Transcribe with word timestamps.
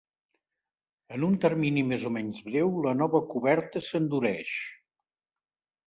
En 1.17 1.25
un 1.27 1.35
termini 1.43 1.85
més 1.91 2.07
o 2.11 2.13
menys 2.17 2.41
breu 2.49 2.75
la 2.89 2.97
nova 3.05 3.25
coberta 3.35 3.87
s'endureix. 3.93 4.59